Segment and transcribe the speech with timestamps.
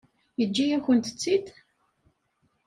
[0.39, 1.45] Yeǧǧa-yakent-tt-id?